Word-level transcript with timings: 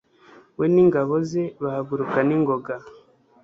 we 0.57 0.65
n'ingabo 0.73 1.13
ze, 1.29 1.43
bahaguruka 1.63 2.17
n,ingoga 2.27 2.75